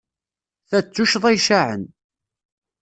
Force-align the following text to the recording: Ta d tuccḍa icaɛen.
Ta 0.69 0.79
d 0.85 0.87
tuccḍa 0.93 1.29
icaɛen. 1.37 1.83